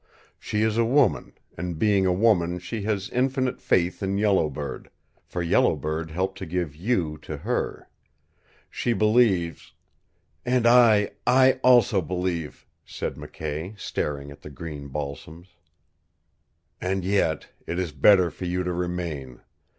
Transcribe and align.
She 0.39 0.63
is 0.63 0.79
a 0.79 0.83
woman, 0.83 1.33
and 1.55 1.77
being 1.77 2.07
a 2.07 2.11
woman 2.11 2.57
she 2.57 2.81
has 2.81 3.07
infinite 3.11 3.61
faith 3.61 4.01
in 4.01 4.17
Yellow 4.17 4.49
Bird, 4.49 4.89
for 5.23 5.43
Yellow 5.43 5.75
Bird 5.75 6.09
helped 6.09 6.39
to 6.39 6.47
give 6.47 6.75
you 6.75 7.19
to 7.19 7.37
her. 7.37 7.87
She 8.71 8.93
believes" 8.93 9.73
"And 10.43 10.65
I 10.65 11.11
I 11.27 11.59
also 11.63 12.01
believe," 12.01 12.65
said 12.83 13.13
McKay, 13.13 13.79
staring 13.79 14.31
at 14.31 14.41
the 14.41 14.49
green 14.49 14.87
balsams. 14.87 15.49
"And 16.81 17.05
yet 17.05 17.49
it 17.67 17.77
is 17.77 17.91
better 17.91 18.31
for 18.31 18.45
you 18.45 18.63
to 18.63 18.73
remain. 18.73 19.41